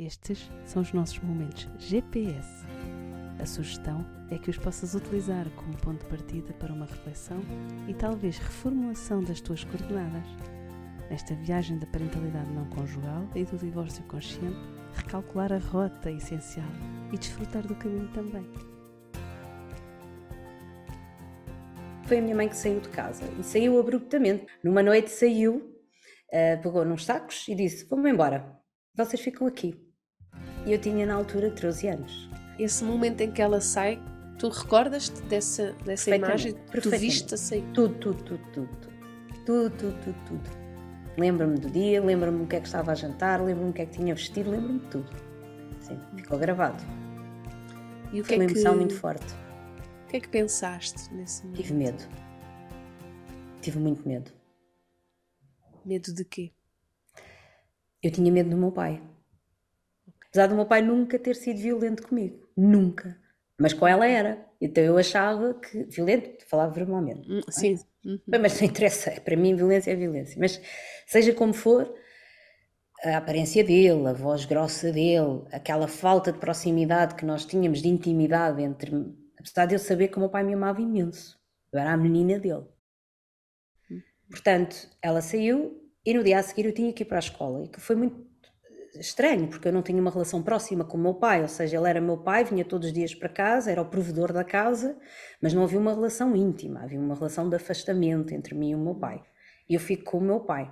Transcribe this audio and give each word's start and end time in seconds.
Estes 0.00 0.50
são 0.64 0.80
os 0.80 0.94
nossos 0.94 1.18
momentos 1.18 1.68
GPS. 1.78 2.64
A 3.38 3.44
sugestão 3.44 4.02
é 4.30 4.38
que 4.38 4.48
os 4.48 4.56
possas 4.56 4.94
utilizar 4.94 5.46
como 5.50 5.76
ponto 5.76 6.02
de 6.02 6.06
partida 6.08 6.54
para 6.54 6.72
uma 6.72 6.86
reflexão 6.86 7.38
e 7.86 7.92
talvez 7.92 8.38
reformulação 8.38 9.22
das 9.22 9.42
tuas 9.42 9.62
coordenadas. 9.62 10.24
Nesta 11.10 11.34
viagem 11.34 11.78
da 11.78 11.86
parentalidade 11.86 12.50
não 12.50 12.64
conjugal 12.70 13.28
e 13.34 13.44
do 13.44 13.58
divórcio 13.58 14.02
consciente, 14.04 14.56
recalcular 14.94 15.52
a 15.52 15.58
rota 15.58 16.10
essencial 16.10 16.70
e 17.12 17.18
desfrutar 17.18 17.66
do 17.66 17.74
caminho 17.74 18.10
também. 18.14 18.46
Foi 22.04 22.20
a 22.20 22.22
minha 22.22 22.36
mãe 22.36 22.48
que 22.48 22.56
saiu 22.56 22.80
de 22.80 22.88
casa 22.88 23.24
e 23.38 23.42
saiu 23.42 23.78
abruptamente. 23.78 24.46
Numa 24.64 24.82
noite 24.82 25.10
saiu, 25.10 25.56
uh, 25.56 26.62
pegou 26.62 26.86
nos 26.86 27.04
sacos 27.04 27.46
e 27.48 27.54
disse: 27.54 27.84
Vamos 27.84 28.10
embora, 28.10 28.58
vocês 28.94 29.20
ficam 29.20 29.46
aqui. 29.46 29.89
E 30.70 30.72
eu 30.72 30.78
tinha 30.78 31.04
na 31.04 31.14
altura 31.14 31.50
13 31.50 31.88
anos. 31.88 32.30
Esse 32.56 32.84
momento 32.84 33.22
em 33.22 33.32
que 33.32 33.42
ela 33.42 33.60
sai, 33.60 34.00
tu 34.38 34.48
recordas-te 34.48 35.20
dessa, 35.22 35.72
dessa 35.84 36.14
imagem? 36.14 36.54
Tu 36.80 36.90
viste 36.90 37.34
a 37.34 37.36
sair? 37.36 37.64
Tudo, 37.74 37.96
tudo, 37.96 38.22
tudo, 38.22 38.44
tudo. 38.52 38.78
Tudo, 39.44 39.70
tudo, 39.70 39.98
tudo, 40.04 40.24
tudo. 40.28 40.50
Lembro-me 41.18 41.58
do 41.58 41.68
dia, 41.68 42.00
lembro-me 42.00 42.44
o 42.44 42.46
que 42.46 42.54
é 42.54 42.60
que 42.60 42.68
estava 42.68 42.92
a 42.92 42.94
jantar, 42.94 43.42
lembro-me 43.42 43.70
o 43.70 43.72
que 43.72 43.82
é 43.82 43.86
que 43.86 43.98
tinha 43.98 44.14
vestido, 44.14 44.48
lembro-me 44.52 44.78
de 44.78 44.86
tudo. 44.86 45.10
Sim, 45.80 45.98
ficou 46.14 46.38
gravado. 46.38 46.80
E 48.12 48.20
o 48.20 48.24
Foi 48.24 48.28
que 48.28 48.34
é 48.34 48.36
uma 48.36 48.44
emoção 48.44 48.72
que... 48.74 48.78
muito 48.78 48.94
forte. 48.94 49.34
O 50.04 50.06
que 50.06 50.18
é 50.18 50.20
que 50.20 50.28
pensaste 50.28 51.12
nesse 51.12 51.42
momento? 51.42 51.62
Tive 51.62 51.74
medo. 51.74 52.08
Tive 53.60 53.78
muito 53.80 54.08
medo. 54.08 54.30
Medo 55.84 56.14
de 56.14 56.24
quê? 56.24 56.52
Eu 58.00 58.12
tinha 58.12 58.30
medo 58.30 58.50
do 58.50 58.56
meu 58.56 58.70
pai. 58.70 59.02
Apesar 60.30 60.46
do 60.46 60.54
meu 60.54 60.64
pai 60.64 60.80
nunca 60.80 61.18
ter 61.18 61.34
sido 61.34 61.58
violento 61.58 62.06
comigo. 62.06 62.48
Nunca. 62.56 63.18
Mas 63.58 63.74
com 63.74 63.86
ela 63.86 64.06
era. 64.06 64.46
Então 64.60 64.82
eu 64.82 64.96
achava 64.96 65.54
que. 65.54 65.84
Violento, 65.84 66.46
falava 66.46 66.72
verbalmente. 66.72 67.30
Hum, 67.30 67.40
sim. 67.50 67.78
Uhum. 68.04 68.18
Mas 68.40 68.60
não 68.60 68.68
interessa. 68.68 69.10
Para 69.20 69.36
mim, 69.36 69.56
violência 69.56 69.90
é 69.90 69.96
violência. 69.96 70.36
Mas 70.38 70.60
seja 71.06 71.34
como 71.34 71.52
for, 71.52 71.92
a 73.02 73.16
aparência 73.16 73.64
dele, 73.64 74.06
a 74.06 74.12
voz 74.12 74.44
grossa 74.44 74.92
dele, 74.92 75.44
aquela 75.50 75.88
falta 75.88 76.32
de 76.32 76.38
proximidade 76.38 77.16
que 77.16 77.24
nós 77.24 77.44
tínhamos, 77.44 77.82
de 77.82 77.88
intimidade 77.88 78.62
entre. 78.62 78.92
Apesar 79.38 79.66
de 79.66 79.74
eu 79.74 79.78
saber 79.78 80.08
que 80.08 80.16
o 80.16 80.20
meu 80.20 80.28
pai 80.28 80.44
me 80.44 80.54
amava 80.54 80.80
imenso. 80.80 81.38
Eu 81.72 81.80
era 81.80 81.92
a 81.92 81.96
menina 81.96 82.38
dele. 82.38 82.66
Hum. 83.90 84.00
Portanto, 84.30 84.88
ela 85.02 85.20
saiu 85.20 85.80
e 86.04 86.14
no 86.14 86.22
dia 86.22 86.38
a 86.38 86.42
seguir 86.42 86.66
eu 86.66 86.74
tinha 86.74 86.92
que 86.92 87.02
ir 87.02 87.06
para 87.06 87.18
a 87.18 87.20
escola. 87.20 87.64
E 87.64 87.68
que 87.68 87.80
foi 87.80 87.96
muito 87.96 88.30
estranho, 88.98 89.48
porque 89.48 89.68
eu 89.68 89.72
não 89.72 89.82
tinha 89.82 90.00
uma 90.00 90.10
relação 90.10 90.42
próxima 90.42 90.84
com 90.84 90.96
o 90.96 91.00
meu 91.00 91.14
pai, 91.14 91.42
ou 91.42 91.48
seja, 91.48 91.76
ele 91.76 91.88
era 91.88 92.00
meu 92.00 92.18
pai, 92.18 92.44
vinha 92.44 92.64
todos 92.64 92.88
os 92.88 92.92
dias 92.92 93.14
para 93.14 93.28
casa, 93.28 93.70
era 93.70 93.80
o 93.80 93.86
provedor 93.86 94.32
da 94.32 94.44
casa, 94.44 94.96
mas 95.40 95.52
não 95.54 95.62
havia 95.62 95.78
uma 95.78 95.94
relação 95.94 96.34
íntima, 96.34 96.80
havia 96.82 96.98
uma 96.98 97.14
relação 97.14 97.48
de 97.48 97.56
afastamento 97.56 98.34
entre 98.34 98.54
mim 98.54 98.70
e 98.70 98.74
o 98.74 98.78
meu 98.78 98.94
pai. 98.94 99.22
Eu 99.68 99.78
fico 99.78 100.04
com 100.04 100.18
o 100.18 100.22
meu 100.22 100.40
pai. 100.40 100.70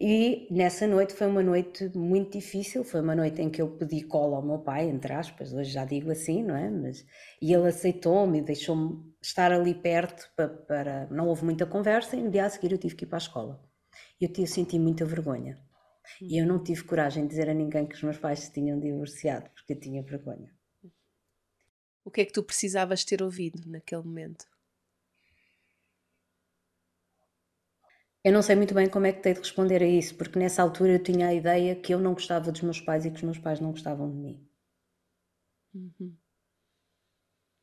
E 0.00 0.46
nessa 0.50 0.86
noite 0.86 1.12
foi 1.12 1.26
uma 1.26 1.42
noite 1.42 1.90
muito 1.96 2.38
difícil, 2.38 2.84
foi 2.84 3.00
uma 3.00 3.16
noite 3.16 3.42
em 3.42 3.50
que 3.50 3.60
eu 3.60 3.68
pedi 3.68 4.02
cola 4.02 4.36
ao 4.36 4.42
meu 4.42 4.58
pai, 4.58 4.88
entre 4.88 5.12
aspas, 5.12 5.52
hoje 5.52 5.70
já 5.70 5.84
digo 5.84 6.10
assim, 6.12 6.44
não 6.44 6.54
é? 6.54 6.70
Mas, 6.70 7.04
e 7.42 7.52
ele 7.52 7.66
aceitou-me 7.66 8.40
deixou-me 8.40 9.02
estar 9.20 9.50
ali 9.50 9.74
perto 9.74 10.30
para, 10.36 10.48
para, 10.48 11.06
Não 11.10 11.26
houve 11.26 11.44
muita 11.44 11.66
conversa 11.66 12.14
e 12.16 12.22
no 12.22 12.30
dia 12.30 12.44
a 12.44 12.50
seguir 12.50 12.70
eu 12.70 12.78
tive 12.78 12.94
que 12.94 13.04
ir 13.04 13.08
para 13.08 13.16
a 13.16 13.18
escola. 13.18 13.60
E 14.20 14.24
eu 14.24 14.46
senti 14.46 14.78
muita 14.78 15.04
vergonha 15.04 15.58
e 16.20 16.38
eu 16.38 16.46
não 16.46 16.62
tive 16.62 16.84
coragem 16.84 17.24
de 17.24 17.30
dizer 17.30 17.48
a 17.48 17.54
ninguém 17.54 17.86
que 17.86 17.94
os 17.94 18.02
meus 18.02 18.18
pais 18.18 18.40
se 18.40 18.52
tinham 18.52 18.78
divorciado, 18.78 19.50
porque 19.50 19.72
eu 19.72 19.80
tinha 19.80 20.02
vergonha. 20.02 20.52
O 22.04 22.10
que 22.10 22.22
é 22.22 22.24
que 22.24 22.32
tu 22.32 22.42
precisavas 22.42 23.04
ter 23.04 23.22
ouvido 23.22 23.62
naquele 23.70 24.02
momento? 24.02 24.46
Eu 28.24 28.32
não 28.32 28.42
sei 28.42 28.54
muito 28.54 28.74
bem 28.74 28.88
como 28.88 29.06
é 29.06 29.12
que 29.12 29.22
tenho 29.22 29.34
de 29.34 29.40
responder 29.40 29.82
a 29.82 29.86
isso, 29.86 30.14
porque 30.16 30.38
nessa 30.38 30.62
altura 30.62 30.92
eu 30.92 31.02
tinha 31.02 31.28
a 31.28 31.34
ideia 31.34 31.74
que 31.74 31.92
eu 31.92 31.98
não 31.98 32.14
gostava 32.14 32.52
dos 32.52 32.60
meus 32.62 32.80
pais 32.80 33.04
e 33.04 33.10
que 33.10 33.16
os 33.16 33.22
meus 33.22 33.38
pais 33.38 33.58
não 33.60 33.72
gostavam 33.72 34.08
de 34.10 34.16
mim. 34.16 34.48
Uhum. 35.74 36.16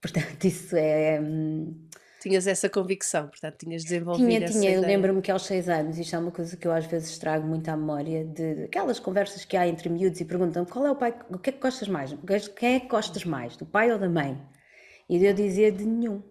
Portanto, 0.01 0.45
isso 0.45 0.75
é. 0.75 1.19
Hum, 1.19 1.87
Tinhas 2.25 2.47
essa 2.47 2.67
convicção, 2.67 3.27
portanto, 3.27 3.55
tinhas 3.59 3.83
desenvolvido 3.83 4.27
tinha, 4.27 4.43
essa 4.45 4.59
Tinha, 4.59 4.71
eu 4.71 4.81
lembro-me 4.81 5.21
que 5.21 5.29
aos 5.29 5.45
seis 5.45 5.69
anos, 5.69 5.99
isto 5.99 6.15
é 6.15 6.17
uma 6.17 6.31
coisa 6.31 6.57
que 6.57 6.67
eu 6.67 6.71
às 6.71 6.83
vezes 6.87 7.19
trago 7.19 7.45
muito 7.45 7.69
à 7.69 7.77
memória, 7.77 8.25
de, 8.25 8.55
de 8.55 8.63
aquelas 8.63 8.99
conversas 8.99 9.45
que 9.45 9.55
há 9.55 9.67
entre 9.67 9.89
miúdos 9.89 10.19
e 10.19 10.25
perguntam 10.25 10.65
qual 10.65 10.87
é 10.87 10.91
o 10.91 10.95
pai, 10.95 11.15
o 11.29 11.37
que 11.37 11.51
é 11.51 11.53
que 11.53 11.59
gostas 11.59 11.87
mais? 11.87 12.17
Quem 12.57 12.77
é 12.77 12.79
que 12.79 12.87
gostas 12.87 13.23
mais, 13.25 13.55
do 13.55 13.63
pai 13.63 13.91
ou 13.91 13.99
da 13.99 14.09
mãe? 14.09 14.41
E 15.07 15.23
eu 15.23 15.35
dizia 15.35 15.71
de 15.71 15.85
nenhum. 15.85 16.23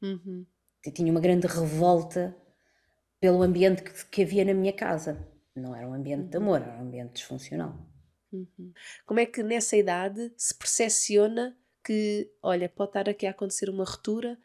Uhum. 0.00 0.46
Eu 0.84 0.92
tinha 0.92 1.10
uma 1.10 1.20
grande 1.20 1.48
revolta 1.48 2.32
pelo 3.18 3.42
ambiente 3.42 3.82
que, 3.82 4.06
que, 4.06 4.22
havia 4.22 4.44
na 4.44 4.54
minha 4.54 4.72
casa. 4.72 5.26
Não 5.56 5.74
era 5.74 5.88
um 5.88 5.92
ambiente 5.92 6.28
de 6.28 6.36
amor, 6.36 6.62
era 6.62 6.78
um 6.78 6.82
ambiente 6.82 7.14
disfuncional. 7.14 7.76
Uhum. 8.32 8.72
Como 9.04 9.18
é 9.18 9.26
que 9.26 9.42
nessa 9.42 9.76
idade 9.76 10.32
se 10.36 10.54
percepciona 10.54 11.58
que, 11.86 12.28
olha, 12.42 12.68
pode 12.68 12.90
estar 12.90 13.08
aqui 13.08 13.26
a 13.26 13.30
acontecer 13.30 13.70
uma 13.70 13.84
ruptura 13.84 14.36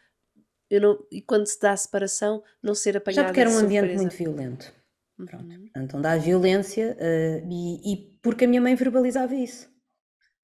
não, 0.79 0.97
e 1.11 1.21
quando 1.21 1.47
se 1.47 1.59
dá 1.59 1.71
a 1.71 1.77
separação, 1.77 2.41
não 2.63 2.73
ser 2.73 2.95
apanhada 2.95 3.23
Já 3.23 3.27
porque 3.27 3.41
era 3.41 3.49
um 3.49 3.57
ambiente 3.57 3.95
muito 3.95 4.15
violento. 4.15 4.73
Uhum. 5.19 5.25
Pronto. 5.25 5.59
Portanto, 5.61 5.97
onde 5.97 6.07
há 6.07 6.17
violência 6.17 6.97
uh, 6.97 7.47
e, 7.51 7.93
e, 7.93 8.19
porque 8.21 8.45
a 8.45 8.47
minha 8.47 8.61
mãe 8.61 8.75
verbalizava 8.75 9.35
isso. 9.35 9.69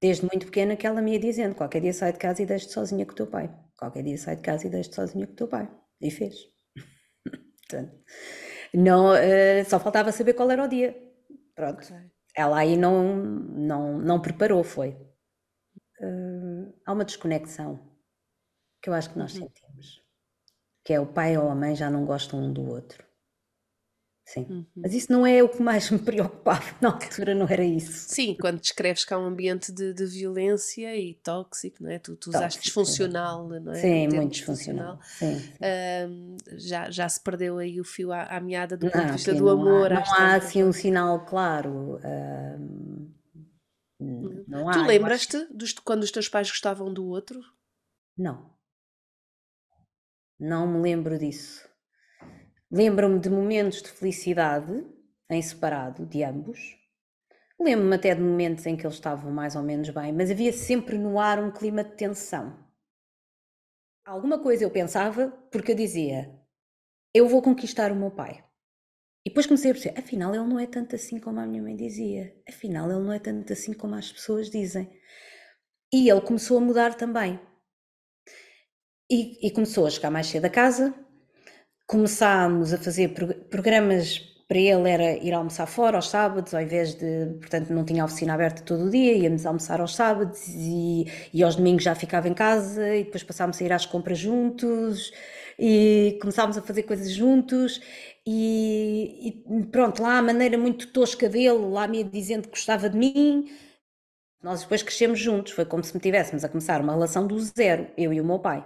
Desde 0.02 0.25
muito 0.25 0.46
pequena 0.47 0.75
que 0.75 0.86
ela 0.86 1.02
me 1.02 1.13
ia 1.13 1.19
dizendo, 1.19 1.56
qualquer 1.56 1.81
dia 1.81 1.94
sai 1.94 2.12
de 2.12 2.19
casa 2.19 2.41
e 2.41 2.46
deixe-te 2.46 2.74
sozinha 2.74 3.06
com 3.06 3.13
o 3.13 3.16
teu 3.16 3.28
pai. 3.28 3.50
Qualquer 3.78 4.03
dia 4.03 4.18
sai 4.18 4.36
de 4.36 4.41
casa 4.41 4.68
e 4.68 4.69
deixe-te 4.69 4.96
sozinha 4.96 5.25
com 5.25 5.34
o 5.34 5.36
teu 5.36 5.47
pai. 5.47 5.69
E 6.02 6.12
fez. 6.12 6.36
Portanto, 7.62 7.97
não, 8.74 9.13
uh, 9.13 9.66
só 9.66 9.80
faltava 9.80 10.12
saber 10.12 10.34
qual 10.34 10.52
era 10.52 10.63
o 10.63 10.68
dia. 10.68 10.96
Pronto. 11.56 11.84
Okay. 11.84 11.97
Ela 12.36 12.59
aí 12.59 12.78
não, 12.78 13.16
não, 13.16 13.97
não 13.97 14.22
preparou, 14.22 14.63
foi 14.63 14.96
uh, 16.02 16.74
há 16.85 16.94
uma 16.94 17.06
desconexão 17.06 17.80
que 18.81 18.90
eu 18.90 18.94
acho 18.94 19.09
que 19.09 19.18
nós 19.18 19.34
uhum. 19.34 19.41
sentimos, 19.41 20.03
que 20.84 20.94
é 20.94 21.00
o 21.00 21.06
pai 21.06 21.38
ou 21.38 21.50
a 21.50 21.56
mãe 21.56 21.75
já 21.75 21.90
não 21.90 22.06
gostam 22.06 22.40
um 22.40 22.53
do 22.53 22.68
outro. 22.69 23.08
Sim. 24.28 24.46
Uhum. 24.50 24.66
Mas 24.75 24.94
isso 24.94 25.09
não 25.09 25.25
é 25.25 25.41
o 25.41 25.47
que 25.47 25.62
mais 25.62 25.90
me 25.90 25.97
preocupava 26.03 26.66
na 26.81 26.90
altura, 26.90 27.34
não 27.34 27.47
era 27.47 27.63
isso. 27.63 28.09
Sim, 28.13 28.36
quando 28.40 28.59
descreves 28.59 29.06
que 29.06 29.13
há 29.13 29.18
um 29.18 29.25
ambiente 29.25 29.72
de, 29.72 29.94
de 29.94 30.06
violência 30.06 30.94
e 30.97 31.13
tóxico, 31.13 31.81
não 31.81 31.90
é? 31.90 31.97
Tu, 31.97 32.13
tu 32.18 32.30
usaste 32.30 32.62
disfuncional, 32.62 33.47
não 33.47 33.72
é? 33.72 33.75
Sim, 33.75 34.09
muito 34.09 34.34
disfuncional. 34.34 35.00
Sim, 35.02 35.40
sim. 35.40 36.38
já, 36.57 36.91
já 36.91 37.07
se 37.07 37.22
perdeu 37.22 37.57
aí 37.57 37.80
o 37.80 37.86
fio 37.86 38.12
à, 38.12 38.24
à 38.24 38.41
meada 38.41 38.75
do 38.75 38.91
ponto 38.91 39.06
de 39.06 39.12
vista 39.13 39.34
do 39.34 39.50
amor. 39.50 39.94
Há, 39.94 40.02
não 40.02 40.13
há 40.13 40.36
assim 40.36 40.62
um 40.62 40.74
sinal 40.74 41.25
claro. 41.25 41.97
Hum, 42.03 43.09
não 44.00 44.69
há. 44.69 44.74
Tu 44.74 44.81
lembras-te 44.81 45.38
acho... 45.38 45.81
quando 45.84 46.03
os 46.03 46.12
teus 46.12 46.30
pais 46.30 46.50
gostavam 46.50 46.94
do 46.94 47.06
outro? 47.08 47.40
Não. 48.18 48.56
Não 50.40 50.68
me 50.68 50.80
lembro 50.80 51.18
disso. 51.18 51.68
Lembro-me 52.72 53.19
de 53.19 53.30
momentos 53.30 53.81
de 53.81 53.90
felicidade 53.90 54.86
em 55.30 55.41
separado 55.41 56.06
de 56.06 56.24
ambos. 56.24 56.78
Lembro-me 57.59 57.96
até 57.96 58.13
de 58.13 58.22
momentos 58.22 58.66
em 58.66 58.75
que 58.78 58.86
eles 58.86 58.96
estavam 58.96 59.31
mais 59.31 59.56
ou 59.56 59.63
menos 59.63 59.90
bem, 59.90 60.13
mas 60.13 60.30
havia 60.30 60.53
sempre 60.53 60.97
no 60.97 61.19
ar 61.19 61.40
um 61.40 61.52
clima 61.52 61.84
de 61.84 61.96
tensão. 61.96 62.66
Alguma 64.06 64.40
coisa 64.40 64.63
eu 64.63 64.69
pensava 64.69 65.30
porque 65.52 65.72
eu 65.72 65.75
dizia: 65.75 66.40
eu 67.13 67.28
vou 67.28 67.41
conquistar 67.41 67.91
o 67.91 67.96
meu 67.96 68.12
pai. 68.12 68.47
E 69.27 69.29
depois 69.29 69.45
comecei 69.45 69.71
a 69.71 69.73
perceber, 69.73 69.99
afinal 69.99 70.33
ele 70.33 70.45
não 70.45 70.57
é 70.57 70.65
tanto 70.65 70.95
assim 70.95 71.19
como 71.19 71.41
a 71.41 71.45
minha 71.45 71.61
mãe 71.61 71.75
dizia, 71.75 72.33
afinal 72.47 72.89
ele 72.89 73.03
não 73.03 73.11
é 73.11 73.19
tanto 73.19 73.51
assim 73.51 73.73
como 73.73 73.93
as 73.93 74.09
pessoas 74.09 74.50
dizem. 74.50 74.89
E 75.91 76.09
ele 76.09 76.21
começou 76.21 76.57
a 76.57 76.62
mudar 76.62 76.95
também. 76.95 77.38
E, 79.12 79.45
e 79.45 79.51
começou 79.51 79.85
a 79.85 79.89
chegar 79.89 80.09
mais 80.12 80.27
cedo 80.27 80.45
a 80.45 80.50
casa, 80.50 80.95
começámos 81.85 82.74
a 82.74 82.77
fazer 82.77 83.09
programas 83.50 84.21
para 84.47 84.57
ele 84.57 84.89
era 84.89 85.17
ir 85.17 85.33
almoçar 85.33 85.65
fora 85.67 85.97
aos 85.97 86.09
sábados, 86.09 86.53
ao 86.53 86.61
invés 86.61 86.95
de, 86.95 87.35
portanto, 87.39 87.69
não 87.73 87.83
tinha 87.83 88.01
a 88.03 88.05
oficina 88.05 88.33
aberta 88.33 88.61
todo 88.63 88.85
o 88.85 88.89
dia, 88.89 89.13
íamos 89.13 89.45
almoçar 89.45 89.81
aos 89.81 89.94
sábados 89.95 90.41
e, 90.47 91.05
e 91.33 91.44
aos 91.44 91.55
domingos 91.57 91.83
já 91.83 91.94
ficava 91.95 92.29
em 92.29 92.33
casa 92.33 92.95
e 92.95 93.03
depois 93.03 93.23
passámos 93.23 93.61
a 93.61 93.65
ir 93.65 93.73
às 93.73 93.85
compras 93.85 94.17
juntos 94.17 95.11
e 95.59 96.17
começámos 96.21 96.57
a 96.57 96.61
fazer 96.61 96.83
coisas 96.83 97.11
juntos 97.11 97.81
e, 98.25 99.44
e, 99.49 99.63
pronto, 99.65 100.01
lá 100.01 100.17
a 100.17 100.21
maneira 100.21 100.57
muito 100.57 100.88
tosca 100.94 101.27
dele, 101.29 101.69
lá 101.69 101.88
me 101.88 102.03
dizendo 102.03 102.44
que 102.44 102.51
gostava 102.51 102.89
de 102.89 102.97
mim. 102.97 103.49
Nós 104.41 104.61
depois 104.61 104.83
crescemos 104.83 105.19
juntos, 105.19 105.53
foi 105.53 105.65
como 105.65 105.83
se 105.83 105.94
me 105.94 106.01
tivéssemos 106.01 106.44
a 106.44 106.49
começar 106.49 106.81
uma 106.81 106.94
relação 106.94 107.27
do 107.27 107.39
zero, 107.39 107.88
eu 107.97 108.13
e 108.13 108.21
o 108.21 108.25
meu 108.25 108.39
pai. 108.39 108.63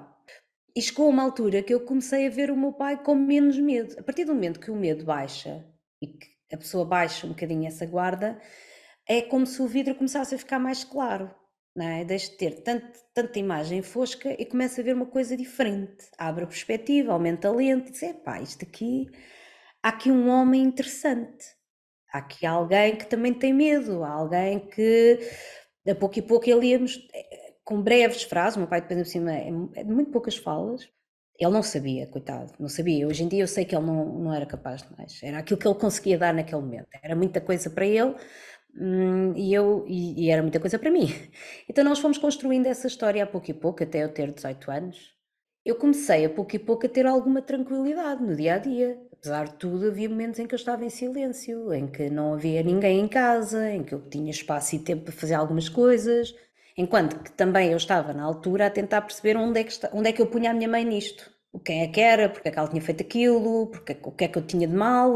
E 0.75 0.81
chegou 0.81 1.09
uma 1.09 1.23
altura 1.23 1.61
que 1.61 1.73
eu 1.73 1.81
comecei 1.81 2.27
a 2.27 2.29
ver 2.29 2.49
o 2.49 2.57
meu 2.57 2.71
pai 2.71 3.03
com 3.03 3.13
menos 3.13 3.57
medo. 3.59 3.99
A 3.99 4.03
partir 4.03 4.23
do 4.23 4.33
momento 4.33 4.59
que 4.59 4.71
o 4.71 4.75
medo 4.75 5.03
baixa 5.03 5.65
e 6.01 6.07
que 6.07 6.27
a 6.53 6.57
pessoa 6.57 6.85
baixa 6.85 7.25
um 7.25 7.31
bocadinho 7.31 7.67
essa 7.67 7.85
guarda, 7.85 8.39
é 9.07 9.21
como 9.21 9.45
se 9.45 9.61
o 9.61 9.67
vidro 9.67 9.95
começasse 9.95 10.33
a 10.35 10.37
ficar 10.37 10.59
mais 10.59 10.83
claro. 10.83 11.33
Não 11.75 11.87
é? 11.87 12.03
Deixa 12.03 12.31
de 12.31 12.37
ter 12.37 12.63
tanto, 12.63 12.99
tanta 13.13 13.39
imagem 13.39 13.81
fosca 13.81 14.35
e 14.37 14.45
começa 14.45 14.81
a 14.81 14.83
ver 14.83 14.95
uma 14.95 15.05
coisa 15.05 15.37
diferente. 15.37 16.05
Abre 16.17 16.43
a 16.43 16.47
perspectiva, 16.47 17.13
aumenta 17.13 17.47
a 17.47 17.51
lente 17.51 17.89
e 17.89 17.91
diz: 17.91 18.03
epá, 18.03 18.41
isto 18.41 18.65
aqui, 18.65 19.09
há 19.81 19.89
aqui 19.89 20.11
um 20.11 20.29
homem 20.29 20.63
interessante. 20.63 21.45
Há 22.13 22.19
aqui 22.19 22.45
alguém 22.45 22.97
que 22.97 23.05
também 23.05 23.33
tem 23.33 23.53
medo, 23.53 24.03
há 24.03 24.09
alguém 24.09 24.59
que, 24.59 25.19
a 25.87 25.95
pouco 25.95 26.19
e 26.19 26.21
pouco, 26.21 26.49
ele 26.49 26.67
íamos 26.67 26.99
com 27.63 27.81
breves 27.81 28.23
frases. 28.23 28.55
O 28.55 28.59
meu 28.59 28.67
pai, 28.67 28.81
depois, 28.81 28.99
por 28.99 29.07
cima, 29.07 29.33
é, 29.33 29.49
é 29.75 29.83
de 29.83 29.91
muito 29.91 30.11
poucas 30.11 30.37
falas. 30.37 30.87
Ele 31.39 31.51
não 31.51 31.63
sabia, 31.63 32.05
coitado, 32.05 32.53
não 32.59 32.69
sabia. 32.69 33.07
Hoje 33.07 33.23
em 33.23 33.27
dia 33.27 33.41
eu 33.41 33.47
sei 33.47 33.65
que 33.65 33.75
ele 33.75 33.85
não, 33.85 34.05
não 34.19 34.33
era 34.33 34.45
capaz 34.45 34.83
de 34.83 34.95
mais. 34.95 35.21
Era 35.23 35.39
aquilo 35.39 35.59
que 35.59 35.67
ele 35.67 35.75
conseguia 35.75 36.17
dar 36.17 36.33
naquele 36.33 36.61
momento. 36.61 36.87
Era 37.01 37.15
muita 37.15 37.41
coisa 37.41 37.67
para 37.69 37.85
ele 37.85 38.15
hum, 38.75 39.33
e, 39.35 39.51
eu, 39.51 39.83
e, 39.87 40.25
e, 40.25 40.29
era 40.29 40.41
muita 40.43 40.59
coisa 40.59 40.77
para 40.77 40.91
mim. 40.91 41.07
Então 41.67 41.83
nós 41.83 41.99
fomos 41.99 42.17
construindo 42.17 42.67
essa 42.67 42.85
história 42.85 43.23
a 43.23 43.27
pouco 43.27 43.49
e 43.49 43.53
pouco, 43.53 43.83
até 43.83 44.03
eu 44.03 44.13
ter 44.13 44.31
18 44.31 44.69
anos. 44.69 45.11
Eu 45.65 45.75
comecei 45.75 46.25
a 46.25 46.29
pouco 46.29 46.55
e 46.55 46.59
pouco 46.59 46.85
a 46.85 46.89
ter 46.89 47.05
alguma 47.07 47.41
tranquilidade 47.41 48.21
no 48.23 48.35
dia 48.35 48.55
a 48.55 48.57
dia. 48.59 49.01
Apesar 49.13 49.45
de 49.45 49.53
tudo, 49.55 49.87
havia 49.87 50.09
momentos 50.09 50.39
em 50.39 50.47
que 50.47 50.53
eu 50.53 50.57
estava 50.57 50.83
em 50.85 50.89
silêncio, 50.89 51.73
em 51.73 51.87
que 51.87 52.09
não 52.09 52.33
havia 52.33 52.61
ninguém 52.63 52.99
em 52.99 53.07
casa, 53.07 53.69
em 53.71 53.83
que 53.83 53.93
eu 53.93 54.01
tinha 54.09 54.31
espaço 54.31 54.75
e 54.75 54.79
tempo 54.79 55.05
para 55.05 55.13
fazer 55.13 55.35
algumas 55.35 55.69
coisas. 55.69 56.33
Enquanto 56.77 57.19
que 57.23 57.31
também 57.31 57.71
eu 57.71 57.77
estava 57.77 58.13
na 58.13 58.23
altura 58.23 58.67
a 58.67 58.69
tentar 58.69 59.01
perceber 59.01 59.37
onde 59.37 59.59
é 59.59 59.63
que, 59.63 59.71
está, 59.71 59.89
onde 59.93 60.09
é 60.09 60.13
que 60.13 60.21
eu 60.21 60.27
punha 60.27 60.51
a 60.51 60.53
minha 60.53 60.69
mãe 60.69 60.85
nisto. 60.85 61.31
O 61.51 61.59
quem 61.59 61.81
é 61.81 61.87
que 61.87 61.99
era, 61.99 62.29
porque 62.29 62.47
é 62.47 62.51
que 62.51 62.57
ela 62.57 62.69
tinha 62.69 62.81
feito 62.81 63.01
aquilo, 63.01 63.67
porque, 63.67 63.97
o 64.03 64.11
que 64.11 64.23
é 64.23 64.27
que 64.29 64.37
eu 64.37 64.41
tinha 64.45 64.67
de 64.67 64.73
mal, 64.73 65.13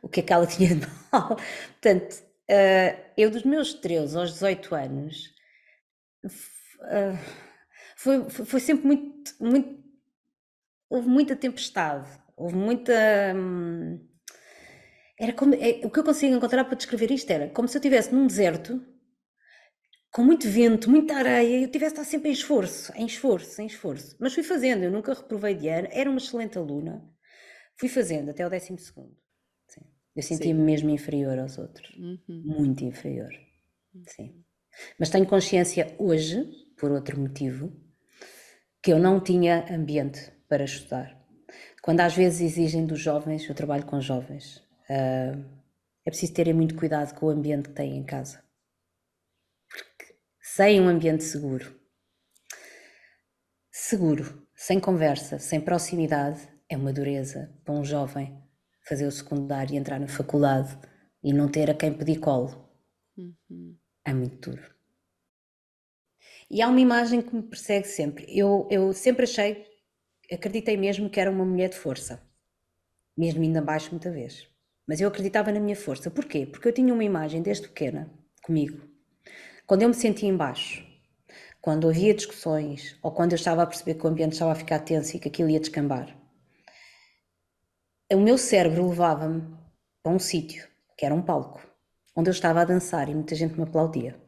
o 0.00 0.08
que 0.08 0.20
é 0.20 0.22
que 0.22 0.32
ela 0.32 0.46
tinha 0.48 0.74
de 0.74 0.86
mal. 1.12 1.36
Portanto, 1.72 2.22
uh, 2.50 3.00
eu 3.16 3.30
dos 3.30 3.44
meus 3.44 3.74
13 3.74 4.16
aos 4.16 4.32
18 4.32 4.74
anos, 4.74 5.34
uh, 6.24 7.18
foi, 7.96 8.30
foi 8.30 8.60
sempre 8.60 8.86
muito, 8.86 9.32
muito. 9.40 9.84
Houve 10.88 11.08
muita 11.08 11.36
tempestade, 11.36 12.08
houve 12.36 12.56
muita. 12.56 12.92
Hum, 13.34 14.00
era 15.18 15.32
como, 15.32 15.54
é, 15.54 15.80
o 15.84 15.90
que 15.90 15.98
eu 16.00 16.04
consigo 16.04 16.34
encontrar 16.34 16.64
para 16.64 16.76
descrever 16.76 17.10
isto 17.10 17.30
era 17.30 17.48
como 17.50 17.68
se 17.68 17.76
eu 17.76 17.80
estivesse 17.80 18.12
num 18.12 18.26
deserto 18.26 18.84
com 20.14 20.22
muito 20.22 20.48
vento, 20.48 20.88
muita 20.88 21.16
areia, 21.16 21.60
eu 21.60 21.68
tivesse 21.68 21.96
de 21.96 22.00
estar 22.00 22.08
sempre 22.08 22.28
em 22.28 22.32
esforço, 22.32 22.92
em 22.94 23.04
esforço, 23.04 23.60
em 23.60 23.66
esforço. 23.66 24.16
Mas 24.20 24.32
fui 24.32 24.44
fazendo, 24.44 24.84
eu 24.84 24.90
nunca 24.92 25.12
reprovei 25.12 25.56
de 25.56 25.68
ano, 25.68 25.88
era 25.90 26.08
uma 26.08 26.18
excelente 26.18 26.56
aluna. 26.56 27.04
Fui 27.76 27.88
fazendo 27.88 28.30
até 28.30 28.46
o 28.46 28.48
décimo 28.48 28.78
segundo. 28.78 29.16
Sim. 29.66 29.80
Eu 30.14 30.22
sentia-me 30.22 30.60
mesmo 30.60 30.88
inferior 30.88 31.36
aos 31.36 31.58
outros. 31.58 31.92
Uhum. 31.96 32.20
Muito 32.28 32.84
inferior. 32.84 33.32
Uhum. 33.92 34.04
Sim. 34.06 34.44
Mas 35.00 35.10
tenho 35.10 35.26
consciência 35.26 35.92
hoje, 35.98 36.48
por 36.76 36.92
outro 36.92 37.18
motivo, 37.18 37.72
que 38.80 38.92
eu 38.92 39.00
não 39.00 39.18
tinha 39.18 39.66
ambiente 39.74 40.30
para 40.48 40.62
estudar. 40.62 41.20
Quando 41.82 41.98
às 41.98 42.14
vezes 42.14 42.40
exigem 42.40 42.86
dos 42.86 43.00
jovens, 43.00 43.48
eu 43.48 43.54
trabalho 43.54 43.84
com 43.84 44.00
jovens, 44.00 44.58
uh, 44.88 45.44
é 46.06 46.10
preciso 46.10 46.34
terem 46.34 46.54
muito 46.54 46.76
cuidado 46.76 47.18
com 47.18 47.26
o 47.26 47.30
ambiente 47.30 47.70
que 47.70 47.74
têm 47.74 47.96
em 47.96 48.04
casa 48.04 48.44
sem 50.56 50.80
um 50.80 50.88
ambiente 50.88 51.24
seguro. 51.24 51.74
Seguro, 53.72 54.46
sem 54.54 54.78
conversa, 54.78 55.36
sem 55.40 55.60
proximidade, 55.60 56.48
é 56.68 56.76
uma 56.76 56.92
dureza 56.92 57.52
para 57.64 57.74
um 57.74 57.84
jovem 57.84 58.40
fazer 58.88 59.04
o 59.04 59.10
secundário 59.10 59.74
e 59.74 59.76
entrar 59.76 59.98
na 59.98 60.06
faculdade 60.06 60.78
e 61.24 61.32
não 61.32 61.50
ter 61.50 61.68
a 61.68 61.74
quem 61.74 61.92
pedir 61.92 62.20
colo. 62.20 62.70
Uhum. 63.16 63.76
É 64.04 64.14
muito 64.14 64.48
duro. 64.48 64.72
E 66.48 66.62
há 66.62 66.68
uma 66.68 66.80
imagem 66.80 67.20
que 67.20 67.34
me 67.34 67.42
persegue 67.42 67.88
sempre. 67.88 68.24
Eu, 68.28 68.68
eu 68.70 68.92
sempre 68.92 69.24
achei, 69.24 69.66
acreditei 70.30 70.76
mesmo 70.76 71.10
que 71.10 71.18
era 71.18 71.32
uma 71.32 71.44
mulher 71.44 71.70
de 71.70 71.76
força, 71.78 72.22
mesmo 73.16 73.42
indo 73.42 73.58
abaixo 73.58 73.90
muita 73.90 74.12
vez. 74.12 74.48
Mas 74.86 75.00
eu 75.00 75.08
acreditava 75.08 75.50
na 75.50 75.58
minha 75.58 75.74
força. 75.74 76.12
Porquê? 76.12 76.46
Porque 76.46 76.68
eu 76.68 76.72
tinha 76.72 76.94
uma 76.94 77.02
imagem 77.02 77.42
desde 77.42 77.66
pequena 77.66 78.08
comigo 78.40 78.93
quando 79.66 79.82
eu 79.82 79.88
me 79.88 79.94
sentia 79.94 80.28
em 80.28 80.36
baixo, 80.36 80.84
quando 81.60 81.88
havia 81.88 82.12
discussões 82.12 82.98
ou 83.02 83.10
quando 83.10 83.32
eu 83.32 83.36
estava 83.36 83.62
a 83.62 83.66
perceber 83.66 83.94
que 83.94 84.04
o 84.04 84.08
ambiente 84.08 84.32
estava 84.32 84.52
a 84.52 84.54
ficar 84.54 84.80
tenso 84.80 85.16
e 85.16 85.18
que 85.18 85.28
aquilo 85.28 85.48
ia 85.48 85.60
descambar, 85.60 86.14
o 88.12 88.20
meu 88.20 88.36
cérebro 88.36 88.88
levava-me 88.88 89.42
para 90.02 90.12
um 90.12 90.18
sítio, 90.18 90.68
que 90.96 91.06
era 91.06 91.14
um 91.14 91.22
palco, 91.22 91.66
onde 92.14 92.28
eu 92.28 92.32
estava 92.32 92.60
a 92.60 92.64
dançar 92.64 93.08
e 93.08 93.14
muita 93.14 93.34
gente 93.34 93.56
me 93.56 93.62
aplaudia. 93.62 94.20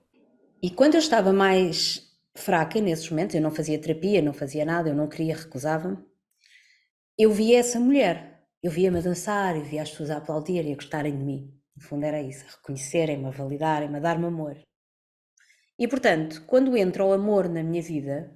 E 0.62 0.70
quando 0.70 0.94
eu 0.94 1.00
estava 1.00 1.32
mais 1.32 2.10
fraca 2.34 2.80
nesses 2.80 3.08
momentos, 3.10 3.34
eu 3.34 3.42
não 3.42 3.50
fazia 3.50 3.78
terapia, 3.78 4.22
não 4.22 4.32
fazia 4.32 4.64
nada, 4.64 4.88
eu 4.88 4.94
não 4.94 5.06
queria, 5.06 5.36
recusava-me, 5.36 5.98
eu 7.18 7.30
via 7.30 7.60
essa 7.60 7.78
mulher, 7.78 8.42
eu 8.62 8.70
via-me 8.70 8.98
a 8.98 9.02
dançar, 9.02 9.56
eu 9.56 9.64
via 9.64 9.82
as 9.82 9.90
pessoas 9.90 10.10
a 10.10 10.16
aplaudirem, 10.16 10.72
a 10.72 10.76
gostarem 10.76 11.16
de 11.16 11.22
mim. 11.22 11.54
No 11.76 11.82
fundo 11.82 12.04
era 12.04 12.20
isso, 12.22 12.44
a 12.46 12.50
reconhecerem-me, 12.50 13.26
a 13.26 13.30
validarem-me, 13.30 13.96
a 13.96 14.00
dar-me 14.00 14.26
amor. 14.26 14.65
E 15.78 15.86
portanto, 15.86 16.42
quando 16.46 16.76
entra 16.76 17.04
o 17.04 17.12
amor 17.12 17.48
na 17.48 17.62
minha 17.62 17.82
vida, 17.82 18.30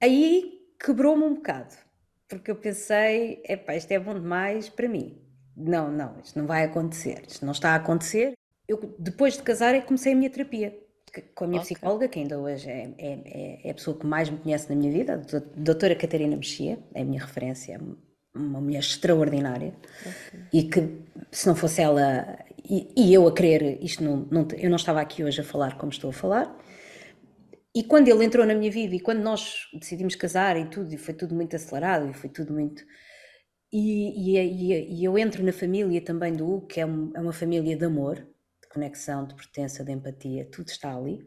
aí 0.00 0.60
quebrou-me 0.78 1.24
um 1.24 1.34
bocado. 1.34 1.74
Porque 2.28 2.50
eu 2.50 2.56
pensei, 2.56 3.42
epá, 3.48 3.74
isto 3.74 3.90
é 3.90 3.98
bom 3.98 4.14
demais 4.14 4.68
para 4.68 4.88
mim. 4.88 5.20
Não, 5.56 5.90
não, 5.90 6.18
isto 6.20 6.38
não 6.38 6.46
vai 6.46 6.64
acontecer, 6.64 7.24
isto 7.26 7.44
não 7.44 7.52
está 7.52 7.70
a 7.70 7.74
acontecer. 7.74 8.34
Eu, 8.68 8.94
depois 8.98 9.36
de 9.36 9.42
casar, 9.42 9.74
é 9.74 9.80
comecei 9.80 10.12
a 10.12 10.16
minha 10.16 10.30
terapia 10.30 10.78
com 11.34 11.44
a 11.44 11.46
minha 11.48 11.60
okay. 11.60 11.74
psicóloga, 11.74 12.08
que 12.08 12.18
ainda 12.18 12.38
hoje 12.38 12.70
é, 12.70 12.88
é, 12.98 13.60
é, 13.64 13.70
a 13.70 13.74
pessoa 13.74 13.98
que 13.98 14.06
mais 14.06 14.30
me 14.30 14.38
conhece 14.38 14.68
na 14.68 14.76
minha 14.76 14.92
vida, 14.92 15.14
a 15.14 15.38
doutora 15.56 15.94
Catarina 15.96 16.36
Mexia, 16.36 16.78
é 16.94 17.02
a 17.02 17.04
minha 17.04 17.20
referência, 17.20 17.80
uma 18.34 18.60
mulher 18.60 18.78
extraordinária 18.78 19.74
okay. 20.00 20.40
e 20.52 20.62
que 20.64 21.00
se 21.32 21.48
não 21.48 21.56
fosse 21.56 21.82
ela 21.82 22.38
e, 22.70 22.92
e 22.96 23.14
eu 23.14 23.26
a 23.26 23.34
querer 23.34 23.82
isto 23.82 24.04
não, 24.04 24.28
não, 24.30 24.48
eu 24.56 24.70
não 24.70 24.76
estava 24.76 25.00
aqui 25.00 25.24
hoje 25.24 25.40
a 25.40 25.44
falar 25.44 25.76
como 25.76 25.90
estou 25.90 26.10
a 26.10 26.12
falar 26.12 26.56
e 27.74 27.82
quando 27.84 28.08
ele 28.08 28.24
entrou 28.24 28.46
na 28.46 28.54
minha 28.54 28.70
vida 28.70 28.94
e 28.94 29.00
quando 29.00 29.20
nós 29.20 29.68
decidimos 29.74 30.14
casar 30.14 30.56
e 30.56 30.66
tudo 30.70 30.92
e 30.92 30.96
foi 30.96 31.14
tudo 31.14 31.34
muito 31.34 31.56
acelerado 31.56 32.08
e 32.08 32.14
foi 32.14 32.30
tudo 32.30 32.52
muito 32.52 32.84
e, 33.72 34.36
e, 34.36 35.00
e 35.00 35.04
eu 35.04 35.18
entro 35.18 35.44
na 35.44 35.52
família 35.52 36.00
também 36.00 36.32
do 36.34 36.44
Hugo, 36.44 36.66
que 36.66 36.80
é, 36.80 36.86
um, 36.86 37.12
é 37.14 37.20
uma 37.20 37.32
família 37.32 37.76
de 37.76 37.84
amor 37.84 38.16
de 38.16 38.68
conexão, 38.68 39.26
de 39.26 39.34
pertença, 39.34 39.84
de 39.84 39.92
empatia 39.92 40.48
tudo 40.50 40.68
está 40.68 40.96
ali 40.96 41.22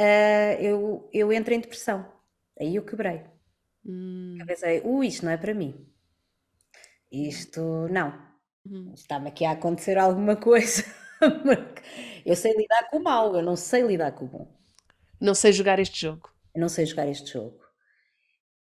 uh, 0.00 0.60
eu, 0.60 1.08
eu 1.12 1.32
entro 1.32 1.54
em 1.54 1.60
depressão 1.60 2.06
aí 2.58 2.76
eu 2.76 2.82
quebrei 2.82 3.22
Hum. 3.86 4.36
Eu 4.38 4.46
pensei, 4.46 4.80
ui, 4.84 5.06
isto 5.06 5.24
não 5.24 5.32
é 5.32 5.36
para 5.36 5.54
mim. 5.54 5.74
Isto 7.12 7.86
não. 7.90 8.33
Hum. 8.66 8.92
Está-me 8.94 9.28
aqui 9.28 9.44
a 9.44 9.52
acontecer 9.52 9.98
alguma 9.98 10.36
coisa. 10.40 10.84
eu 12.24 12.36
sei 12.36 12.52
lidar 12.56 12.88
com 12.90 12.98
o 12.98 13.02
mal, 13.02 13.34
eu 13.36 13.42
não 13.42 13.56
sei 13.56 13.82
lidar 13.82 14.12
com 14.12 14.24
o 14.24 14.28
bom. 14.28 14.48
Não 15.20 15.34
sei 15.34 15.52
jogar 15.52 15.78
este 15.78 16.00
jogo. 16.00 16.30
Eu 16.54 16.60
não 16.60 16.68
sei 16.68 16.86
jogar 16.86 17.08
este 17.08 17.32
jogo. 17.32 17.60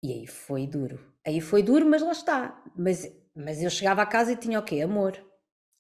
E 0.03 0.13
aí 0.13 0.27
foi 0.27 0.67
duro. 0.67 1.13
Aí 1.27 1.41
foi 1.41 1.63
duro, 1.63 1.87
mas 1.87 2.03
lá 2.03 2.13
está. 2.13 2.63
Mas, 2.77 3.11
mas 3.35 3.63
eu 3.63 3.71
chegava 3.71 4.03
a 4.03 4.07
casa 4.07 4.33
e 4.33 4.37
tinha 4.37 4.59
o 4.59 4.65
quê? 4.65 4.81
Amor, 4.81 5.17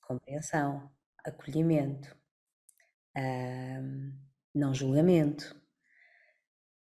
compreensão, 0.00 0.90
acolhimento, 1.24 2.16
não 4.54 4.74
julgamento. 4.74 5.56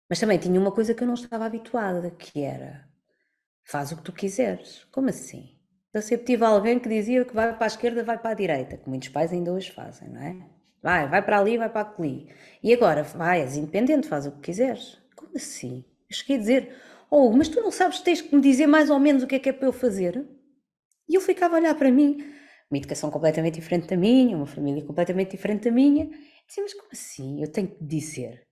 Mas 0.08 0.20
também 0.20 0.38
tinha 0.38 0.60
uma 0.60 0.72
coisa 0.72 0.94
que 0.94 1.02
eu 1.02 1.06
não 1.06 1.14
estava 1.14 1.46
habituada, 1.46 2.10
que 2.10 2.42
era 2.42 2.88
faz 3.64 3.92
o 3.92 3.96
que 3.96 4.02
tu 4.02 4.12
quiseres. 4.12 4.84
Como 4.86 5.08
assim? 5.08 5.58
Eu 5.92 6.00
sempre 6.00 6.24
tive 6.24 6.44
alguém 6.44 6.78
que 6.78 6.88
dizia 6.88 7.24
que 7.24 7.34
vai 7.34 7.54
para 7.54 7.66
a 7.66 7.66
esquerda, 7.66 8.02
vai 8.02 8.18
para 8.18 8.30
a 8.30 8.34
direita, 8.34 8.78
que 8.78 8.88
muitos 8.88 9.08
pais 9.10 9.32
ainda 9.32 9.52
hoje 9.52 9.70
fazem, 9.70 10.08
não 10.08 10.22
é? 10.22 10.36
Vai, 10.82 11.08
vai 11.08 11.22
para 11.22 11.38
ali, 11.38 11.58
vai 11.58 11.68
para 11.68 11.94
ali. 11.98 12.28
E 12.62 12.72
agora, 12.72 13.02
vai, 13.02 13.42
és 13.42 13.56
independente, 13.56 14.08
faz 14.08 14.26
o 14.26 14.32
que 14.32 14.40
quiseres. 14.40 14.98
Como 15.14 15.30
assim? 15.36 15.84
Eu 16.08 16.16
cheguei 16.16 16.36
a 16.36 16.38
dizer, 16.40 16.76
oh, 17.10 17.30
mas 17.32 17.48
tu 17.48 17.60
não 17.60 17.70
sabes, 17.70 18.00
tens 18.00 18.22
que 18.22 18.34
me 18.34 18.40
dizer 18.40 18.66
mais 18.66 18.88
ou 18.88 18.98
menos 18.98 19.22
o 19.22 19.26
que 19.26 19.34
é 19.34 19.38
que 19.38 19.50
é 19.50 19.52
para 19.52 19.68
eu 19.68 19.72
fazer? 19.72 20.26
E 21.08 21.14
eu 21.14 21.20
ficava 21.20 21.56
a 21.56 21.58
olhar 21.58 21.74
para 21.74 21.90
mim, 21.90 22.24
uma 22.70 22.78
educação 22.78 23.10
completamente 23.10 23.54
diferente 23.56 23.86
da 23.88 23.96
minha, 23.96 24.34
uma 24.34 24.46
família 24.46 24.82
completamente 24.82 25.32
diferente 25.32 25.64
da 25.64 25.70
minha. 25.70 26.04
E 26.04 26.46
dizia, 26.46 26.62
mas 26.62 26.74
como 26.74 26.88
assim? 26.90 27.42
Eu 27.42 27.52
tenho 27.52 27.68
que 27.68 27.84
dizer. 27.84 28.46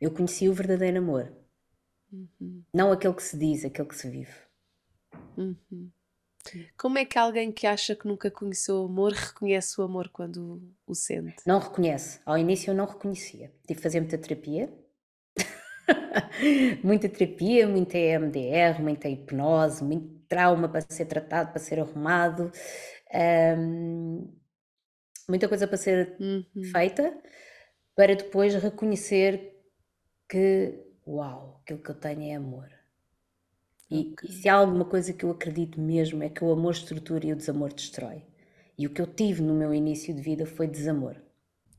Eu 0.00 0.12
conheci 0.12 0.48
o 0.48 0.54
verdadeiro 0.54 0.98
amor. 0.98 1.36
Uhum. 2.12 2.62
Não 2.72 2.92
aquele 2.92 3.14
que 3.14 3.22
se 3.22 3.36
diz, 3.36 3.64
aquele 3.64 3.88
que 3.88 3.96
se 3.96 4.08
vive. 4.08 4.47
Uhum. 5.36 5.90
Como 6.76 6.98
é 6.98 7.04
que 7.04 7.18
alguém 7.18 7.52
que 7.52 7.66
acha 7.66 7.94
que 7.94 8.06
nunca 8.06 8.30
conheceu 8.30 8.82
o 8.82 8.86
amor 8.86 9.12
reconhece 9.12 9.80
o 9.80 9.84
amor 9.84 10.08
quando 10.08 10.62
o 10.86 10.94
sente? 10.94 11.42
Não 11.46 11.58
reconhece. 11.58 12.20
Ao 12.24 12.38
início 12.38 12.70
eu 12.70 12.74
não 12.74 12.86
reconhecia. 12.86 13.52
Tive 13.66 13.76
que 13.76 13.82
fazer 13.82 14.00
muita 14.00 14.18
terapia. 14.18 14.72
muita 16.82 17.08
terapia, 17.08 17.68
muita 17.68 17.98
EMDR, 17.98 18.80
muita 18.80 19.08
hipnose, 19.08 19.84
muito 19.84 20.18
trauma 20.28 20.68
para 20.68 20.80
ser 20.88 21.06
tratado, 21.06 21.50
para 21.50 21.60
ser 21.60 21.80
arrumado. 21.80 22.50
Um, 23.58 24.32
muita 25.28 25.48
coisa 25.48 25.66
para 25.66 25.76
ser 25.76 26.16
uhum. 26.20 26.64
feita, 26.72 27.16
para 27.94 28.14
depois 28.14 28.54
reconhecer 28.54 29.54
que, 30.28 30.78
uau, 31.06 31.60
aquilo 31.62 31.82
que 31.82 31.90
eu 31.90 31.94
tenho 31.94 32.22
é 32.22 32.34
amor. 32.34 32.77
E, 33.90 34.12
okay. 34.12 34.28
e, 34.28 34.32
se 34.32 34.48
há 34.48 34.54
alguma 34.54 34.84
coisa 34.84 35.12
que 35.12 35.24
eu 35.24 35.30
acredito 35.30 35.80
mesmo 35.80 36.22
é 36.22 36.28
que 36.28 36.44
o 36.44 36.52
amor 36.52 36.72
estrutura 36.72 37.26
e 37.26 37.32
o 37.32 37.36
desamor 37.36 37.72
destrói. 37.72 38.22
E 38.78 38.86
o 38.86 38.90
que 38.90 39.00
eu 39.00 39.06
tive 39.06 39.42
no 39.42 39.54
meu 39.54 39.74
início 39.74 40.14
de 40.14 40.22
vida 40.22 40.46
foi 40.46 40.68
desamor. 40.68 41.16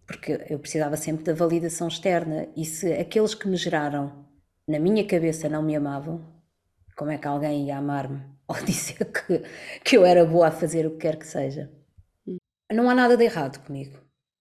Porque 0.06 0.46
eu 0.50 0.60
precisava 0.60 0.98
sempre 0.98 1.24
da 1.24 1.34
validação 1.34 1.88
externa. 1.88 2.48
E 2.56 2.66
se 2.66 2.92
aqueles 2.94 3.36
que 3.36 3.48
me 3.48 3.56
geraram 3.56 4.26
na 4.68 4.80
minha 4.80 5.06
cabeça 5.06 5.48
não 5.48 5.62
me 5.62 5.76
amavam, 5.76 6.26
como 6.96 7.12
é 7.12 7.18
que 7.18 7.28
alguém 7.28 7.68
ia 7.68 7.78
amar-me 7.78 8.22
ou 8.48 8.56
dizer 8.64 9.06
que, 9.06 9.44
que 9.84 9.98
eu 9.98 10.06
era 10.06 10.26
boa 10.26 10.48
a 10.48 10.52
fazer 10.52 10.86
o 10.86 10.92
que 10.92 10.98
quer 10.98 11.18
que 11.18 11.28
seja? 11.28 11.72
Hum. 12.28 12.38
Não 12.72 12.90
há 12.90 12.96
nada 12.96 13.16
de 13.16 13.24
errado 13.24 13.64
comigo. 13.66 13.98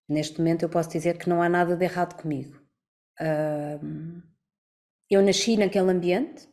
Neste 0.09 0.39
momento 0.39 0.63
eu 0.63 0.69
posso 0.69 0.89
dizer 0.89 1.17
que 1.19 1.29
não 1.29 1.41
há 1.41 1.47
nada 1.47 1.75
de 1.75 1.85
errado 1.85 2.19
comigo. 2.19 2.59
Eu 5.09 5.21
nasci 5.21 5.55
naquele 5.55 5.91
ambiente, 5.91 6.47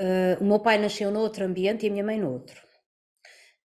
uh, 0.00 0.42
o 0.42 0.46
meu 0.46 0.60
pai 0.60 0.78
nasceu 0.78 1.10
noutro 1.10 1.44
ambiente 1.44 1.84
e 1.84 1.88
a 1.88 1.92
minha 1.92 2.04
mãe 2.04 2.18
noutro. 2.18 2.60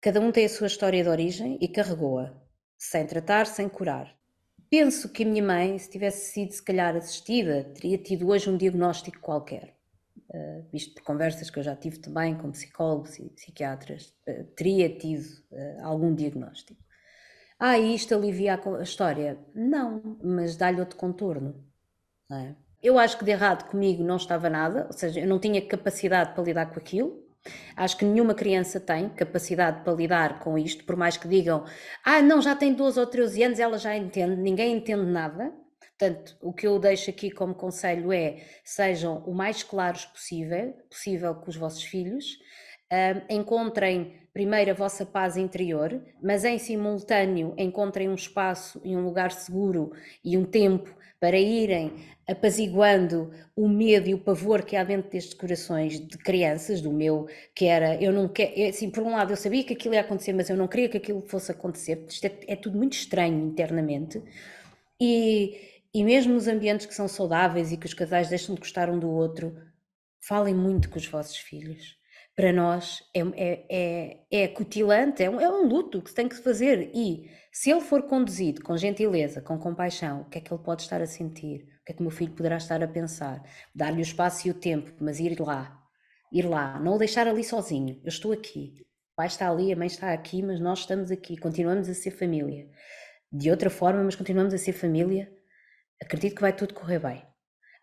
Cada 0.01 0.19
um 0.19 0.31
tem 0.31 0.45
a 0.45 0.49
sua 0.49 0.67
história 0.67 1.01
de 1.01 1.09
origem 1.09 1.57
e 1.61 1.67
carregou-a, 1.67 2.33
sem 2.77 3.05
tratar, 3.05 3.45
sem 3.45 3.69
curar. 3.69 4.13
Penso 4.69 5.09
que 5.09 5.23
a 5.23 5.25
minha 5.25 5.43
mãe, 5.43 5.77
se 5.77 5.89
tivesse 5.89 6.31
sido 6.31 6.51
se 6.51 6.63
calhar 6.63 6.95
assistida, 6.95 7.63
teria 7.75 7.97
tido 7.97 8.27
hoje 8.27 8.49
um 8.49 8.57
diagnóstico 8.57 9.19
qualquer. 9.19 9.77
Uh, 10.29 10.67
visto 10.71 10.95
por 10.95 11.03
conversas 11.03 11.49
que 11.49 11.59
eu 11.59 11.63
já 11.63 11.75
tive 11.75 11.99
também 11.99 12.35
com 12.35 12.51
psicólogos 12.51 13.19
e 13.19 13.29
psiquiatras, 13.29 14.13
uh, 14.27 14.43
teria 14.55 14.89
tido 14.97 15.23
uh, 15.51 15.85
algum 15.85 16.13
diagnóstico. 16.13 16.83
Ah, 17.59 17.77
e 17.77 17.95
isto 17.95 18.15
alivia 18.15 18.55
a, 18.55 18.77
a 18.79 18.83
história? 18.83 19.39
Não, 19.53 20.17
mas 20.23 20.57
dá-lhe 20.57 20.79
outro 20.79 20.97
contorno. 20.97 21.63
É? 22.31 22.55
Eu 22.83 22.99
acho 22.99 23.17
que 23.17 23.23
de 23.23 23.31
errado 23.31 23.69
comigo 23.69 24.03
não 24.03 24.17
estava 24.17 24.49
nada, 24.49 24.85
ou 24.87 24.93
seja, 24.93 25.21
eu 25.21 25.27
não 25.27 25.39
tinha 25.39 25.65
capacidade 25.65 26.33
para 26.33 26.43
lidar 26.43 26.65
com 26.65 26.77
aquilo. 26.77 27.23
Acho 27.77 27.97
que 27.97 28.03
nenhuma 28.03 28.33
criança 28.33 28.77
tem 28.77 29.07
capacidade 29.07 29.83
para 29.83 29.93
lidar 29.93 30.39
com 30.39 30.57
isto, 30.57 30.83
por 30.83 30.97
mais 30.97 31.15
que 31.15 31.27
digam, 31.27 31.65
ah, 32.03 32.21
não, 32.21 32.41
já 32.41 32.55
tem 32.55 32.73
12 32.73 32.99
ou 32.99 33.07
13 33.07 33.43
anos, 33.43 33.59
ela 33.59 33.77
já 33.77 33.95
entende, 33.95 34.35
ninguém 34.35 34.75
entende 34.75 35.05
nada. 35.05 35.53
Portanto, 35.97 36.37
o 36.41 36.51
que 36.51 36.67
eu 36.67 36.77
deixo 36.77 37.09
aqui 37.09 37.31
como 37.31 37.55
conselho 37.55 38.11
é 38.11 38.43
sejam 38.65 39.23
o 39.25 39.33
mais 39.33 39.63
claros 39.63 40.05
possível, 40.05 40.73
possível 40.89 41.35
com 41.35 41.49
os 41.49 41.55
vossos 41.55 41.83
filhos, 41.83 42.37
encontrem 43.29 44.13
primeiro 44.33 44.71
a 44.71 44.73
vossa 44.73 45.05
paz 45.05 45.37
interior, 45.37 46.01
mas 46.21 46.43
em 46.43 46.57
simultâneo 46.57 47.53
encontrem 47.57 48.09
um 48.09 48.15
espaço 48.15 48.81
e 48.83 48.95
um 48.95 49.05
lugar 49.05 49.31
seguro 49.31 49.91
e 50.23 50.37
um 50.37 50.43
tempo 50.43 50.93
para 51.23 51.39
irem 51.39 51.93
apaziguando 52.27 53.31
o 53.55 53.69
medo 53.69 54.09
e 54.09 54.13
o 54.13 54.19
pavor 54.19 54.65
que 54.65 54.75
há 54.75 54.83
dentro 54.83 55.09
destes 55.09 55.33
corações 55.33 56.05
de 56.05 56.17
crianças, 56.17 56.81
do 56.81 56.91
meu, 56.91 57.29
que 57.55 57.63
era, 57.63 57.95
eu 58.03 58.11
não 58.11 58.27
quero, 58.27 58.51
é 58.57 58.67
assim, 58.67 58.89
por 58.89 59.03
um 59.03 59.11
lado 59.11 59.31
eu 59.31 59.37
sabia 59.37 59.63
que 59.63 59.71
aquilo 59.71 59.93
ia 59.93 60.01
acontecer, 60.01 60.33
mas 60.33 60.49
eu 60.49 60.57
não 60.57 60.67
queria 60.67 60.89
que 60.89 60.97
aquilo 60.97 61.21
fosse 61.21 61.49
acontecer, 61.49 62.05
isto 62.09 62.25
é, 62.25 62.39
é 62.45 62.55
tudo 62.57 62.77
muito 62.77 62.91
estranho 62.91 63.39
internamente, 63.45 64.21
e, 64.99 65.57
e 65.93 66.03
mesmo 66.03 66.33
nos 66.33 66.49
ambientes 66.49 66.85
que 66.85 66.93
são 66.93 67.07
saudáveis 67.07 67.71
e 67.71 67.77
que 67.77 67.85
os 67.85 67.93
casais 67.93 68.27
deixam 68.27 68.53
de 68.53 68.59
gostar 68.59 68.89
um 68.89 68.99
do 68.99 69.09
outro, 69.09 69.55
falem 70.27 70.53
muito 70.53 70.89
com 70.89 70.97
os 70.97 71.07
vossos 71.07 71.37
filhos, 71.37 71.95
para 72.35 72.51
nós 72.51 73.01
é, 73.13 73.21
é, 73.21 73.65
é, 73.69 74.43
é 74.43 74.47
cutilante, 74.49 75.23
é 75.23 75.29
um, 75.29 75.39
é 75.39 75.49
um 75.49 75.67
luto 75.67 76.01
que 76.01 76.09
se 76.09 76.15
tem 76.15 76.27
que 76.27 76.35
fazer. 76.35 76.89
E 76.93 77.29
se 77.53 77.69
ele 77.69 77.81
for 77.81 78.01
conduzido 78.01 78.63
com 78.63 78.75
gentileza, 78.75 79.39
com 79.39 79.59
compaixão, 79.59 80.21
o 80.21 80.25
que 80.25 80.39
é 80.39 80.41
que 80.41 80.51
ele 80.51 80.63
pode 80.63 80.81
estar 80.81 80.99
a 81.03 81.05
sentir? 81.05 81.61
O 81.81 81.85
que 81.85 81.91
é 81.91 81.93
que 81.93 81.99
o 81.99 82.01
meu 82.01 82.09
filho 82.09 82.33
poderá 82.33 82.57
estar 82.57 82.81
a 82.81 82.87
pensar? 82.87 83.43
Dar-lhe 83.75 83.99
o 83.99 84.01
espaço 84.01 84.47
e 84.47 84.51
o 84.51 84.55
tempo, 84.55 84.91
mas 84.99 85.19
ir 85.19 85.39
lá, 85.39 85.79
ir 86.31 86.47
lá, 86.47 86.79
não 86.79 86.95
o 86.95 86.97
deixar 86.97 87.27
ali 87.27 87.43
sozinho. 87.43 88.01
Eu 88.03 88.09
estou 88.09 88.31
aqui. 88.31 88.73
O 89.11 89.15
pai 89.15 89.27
está 89.27 89.51
ali, 89.51 89.71
a 89.71 89.75
mãe 89.75 89.85
está 89.85 90.11
aqui, 90.11 90.41
mas 90.41 90.59
nós 90.59 90.79
estamos 90.79 91.11
aqui, 91.11 91.37
continuamos 91.37 91.87
a 91.87 91.93
ser 91.93 92.09
família. 92.09 92.67
De 93.31 93.51
outra 93.51 93.69
forma, 93.69 94.03
mas 94.03 94.15
continuamos 94.15 94.51
a 94.55 94.57
ser 94.57 94.73
família. 94.73 95.31
Acredito 96.01 96.33
que 96.33 96.41
vai 96.41 96.53
tudo 96.53 96.73
correr 96.73 96.97
bem. 96.97 97.23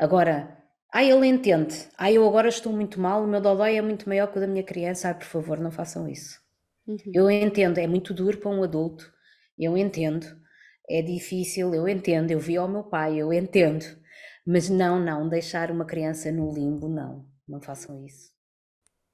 Agora, 0.00 0.58
ah, 0.92 1.04
ele 1.04 1.28
entende. 1.28 1.86
Ah, 1.96 2.10
eu 2.10 2.26
agora 2.26 2.48
estou 2.48 2.72
muito 2.72 3.00
mal, 3.00 3.22
o 3.22 3.28
meu 3.28 3.40
dodói 3.40 3.76
é 3.76 3.82
muito 3.82 4.08
maior 4.08 4.26
que 4.26 4.38
o 4.38 4.40
da 4.40 4.48
minha 4.48 4.64
criança. 4.64 5.06
Ai, 5.06 5.14
por 5.14 5.26
favor, 5.26 5.60
não 5.60 5.70
façam 5.70 6.08
isso. 6.08 6.40
Uhum. 6.88 6.96
Eu 7.14 7.30
entendo, 7.30 7.78
é 7.78 7.86
muito 7.86 8.12
duro 8.12 8.38
para 8.38 8.50
um 8.50 8.64
adulto. 8.64 9.19
Eu 9.60 9.76
entendo. 9.76 10.26
É 10.88 11.02
difícil, 11.02 11.74
eu 11.74 11.88
entendo. 11.88 12.30
Eu 12.30 12.40
vi 12.40 12.56
ao 12.56 12.68
meu 12.68 12.84
pai, 12.84 13.18
eu 13.18 13.32
entendo. 13.32 13.84
Mas 14.46 14.68
não, 14.68 14.98
não, 14.98 15.28
deixar 15.28 15.70
uma 15.70 15.84
criança 15.84 16.32
no 16.32 16.52
limbo, 16.52 16.88
não. 16.88 17.26
Não 17.46 17.60
façam 17.60 18.04
isso 18.04 18.30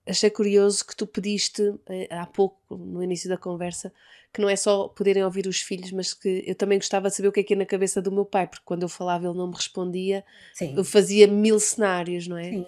achei 0.07 0.31
curioso 0.31 0.87
que 0.87 0.95
tu 0.95 1.07
pediste 1.07 1.75
eh, 1.88 2.09
há 2.11 2.26
pouco, 2.26 2.76
no 2.76 3.03
início 3.03 3.29
da 3.29 3.37
conversa, 3.37 3.93
que 4.33 4.41
não 4.41 4.49
é 4.49 4.55
só 4.55 4.88
poderem 4.88 5.25
ouvir 5.25 5.47
os 5.47 5.61
filhos, 5.61 5.91
mas 5.91 6.15
que 6.15 6.45
eu 6.47 6.55
também 6.55 6.79
gostava 6.79 7.09
de 7.09 7.17
saber 7.17 7.29
o 7.29 7.33
que 7.33 7.41
é 7.41 7.43
que 7.43 7.55
é 7.55 7.57
na 7.57 7.67
cabeça 7.67 8.00
do 8.00 8.12
meu 8.12 8.25
pai, 8.25 8.47
porque 8.47 8.62
quando 8.65 8.83
eu 8.83 8.88
falava 8.88 9.26
ele 9.26 9.37
não 9.37 9.49
me 9.49 9.57
respondia, 9.57 10.25
Sim. 10.55 10.75
eu 10.76 10.85
fazia 10.85 11.26
mil 11.26 11.59
cenários, 11.59 12.29
não 12.29 12.38
é? 12.38 12.50
Sim. 12.50 12.67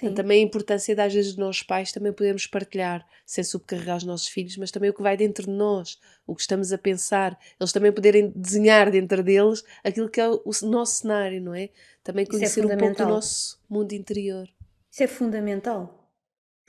Sim. 0.00 0.14
também 0.14 0.40
a 0.40 0.44
importância 0.44 0.96
das 0.96 1.12
vezes 1.12 1.34
de 1.34 1.38
nós 1.38 1.62
pais 1.62 1.92
também 1.92 2.12
podemos 2.12 2.46
partilhar, 2.46 3.06
sem 3.24 3.44
subcarregar 3.44 3.96
os 3.98 4.04
nossos 4.04 4.28
filhos, 4.28 4.56
mas 4.56 4.70
também 4.70 4.90
o 4.90 4.94
que 4.94 5.02
vai 5.02 5.16
dentro 5.16 5.44
de 5.44 5.52
nós, 5.52 5.98
o 6.26 6.34
que 6.34 6.40
estamos 6.40 6.72
a 6.72 6.78
pensar, 6.78 7.38
eles 7.58 7.72
também 7.72 7.92
poderem 7.92 8.32
desenhar 8.34 8.90
dentro 8.90 9.22
deles 9.22 9.64
aquilo 9.84 10.08
que 10.08 10.20
é 10.20 10.28
o 10.28 10.50
nosso 10.62 11.02
cenário, 11.02 11.40
não 11.40 11.54
é? 11.54 11.70
Também 12.02 12.24
é 12.24 12.26
conhecer 12.26 12.62
é 12.62 12.66
um 12.66 12.76
pouco 12.76 12.96
do 12.96 13.06
nosso 13.06 13.60
mundo 13.68 13.92
interior. 13.92 14.48
Isso 14.90 15.02
é 15.02 15.06
fundamental 15.06 16.00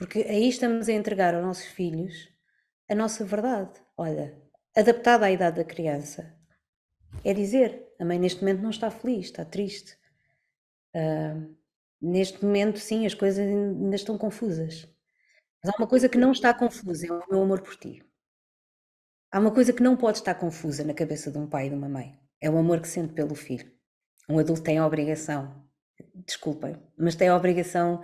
porque 0.02 0.18
aí 0.22 0.48
estamos 0.48 0.88
a 0.88 0.92
entregar 0.92 1.32
aos 1.32 1.44
nossos 1.44 1.66
filhos 1.66 2.28
a 2.88 2.94
nossa 2.94 3.24
verdade. 3.24 3.80
Olha, 3.96 4.36
adaptada 4.76 5.26
à 5.26 5.30
idade 5.30 5.58
da 5.58 5.64
criança. 5.64 6.34
É 7.24 7.32
dizer, 7.32 7.94
a 8.00 8.04
mãe 8.04 8.18
neste 8.18 8.40
momento 8.40 8.62
não 8.62 8.70
está 8.70 8.90
feliz, 8.90 9.26
está 9.26 9.44
triste. 9.44 9.96
Uh, 10.92 11.54
neste 12.02 12.44
momento, 12.44 12.78
sim, 12.78 13.06
as 13.06 13.14
coisas 13.14 13.46
ainda 13.46 13.94
estão 13.94 14.18
confusas. 14.18 14.88
Mas 15.62 15.72
há 15.72 15.78
uma 15.78 15.86
coisa 15.86 16.08
que 16.08 16.18
não 16.18 16.32
está 16.32 16.52
confusa, 16.52 17.06
é 17.06 17.12
o 17.12 17.22
meu 17.30 17.42
amor 17.42 17.62
por 17.62 17.76
ti. 17.76 18.04
Há 19.30 19.38
uma 19.38 19.52
coisa 19.52 19.72
que 19.72 19.82
não 19.82 19.96
pode 19.96 20.18
estar 20.18 20.34
confusa 20.34 20.84
na 20.84 20.92
cabeça 20.92 21.30
de 21.30 21.38
um 21.38 21.48
pai 21.48 21.66
e 21.66 21.70
de 21.70 21.76
uma 21.76 21.88
mãe. 21.88 22.18
É 22.40 22.50
o 22.50 22.58
amor 22.58 22.80
que 22.80 22.88
sente 22.88 23.14
pelo 23.14 23.34
filho. 23.34 23.70
Um 24.28 24.38
adulto 24.38 24.62
tem 24.62 24.78
a 24.78 24.86
obrigação, 24.86 25.64
desculpem, 26.26 26.76
mas 26.98 27.14
tem 27.14 27.28
a 27.28 27.36
obrigação 27.36 28.02